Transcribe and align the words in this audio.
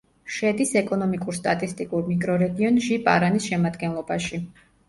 შედის 0.35 0.71
ეკონომიკურ-სტატისტიკურ 0.79 2.09
მიკრორეგიონ 2.13 2.81
ჟი-პარანის 2.87 3.49
შემადგენლობაში. 3.53 4.43